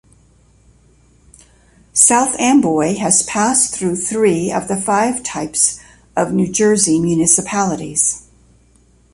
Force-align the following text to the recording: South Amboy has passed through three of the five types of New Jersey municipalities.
South 1.93 2.35
Amboy 2.39 2.95
has 2.95 3.21
passed 3.21 3.71
through 3.75 3.97
three 3.97 4.51
of 4.51 4.67
the 4.67 4.75
five 4.81 5.21
types 5.21 5.79
of 6.17 6.33
New 6.33 6.51
Jersey 6.51 6.99
municipalities. 6.99 8.27